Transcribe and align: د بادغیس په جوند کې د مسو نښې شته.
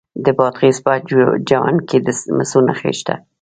د 0.25 0.27
بادغیس 0.37 0.77
په 0.85 0.93
جوند 1.49 1.79
کې 1.89 1.97
د 2.05 2.07
مسو 2.37 2.59
نښې 2.67 2.91
شته. 2.99 3.15